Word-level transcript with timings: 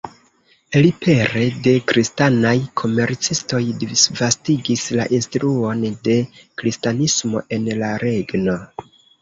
Li 0.83 0.87
pere 1.01 1.43
de 1.67 1.73
kristanaj 1.91 2.53
komercistoj 2.83 3.61
disvastigis 3.85 4.87
la 5.01 5.07
instruon 5.19 5.87
de 6.09 6.19
kristanismo 6.63 7.47
en 7.59 7.71
la 7.85 7.93
regno. 8.09 8.61